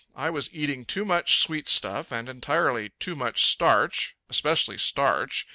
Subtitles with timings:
[0.15, 5.45] I was eating too much sweet stuff and entirely too much starch especially starch.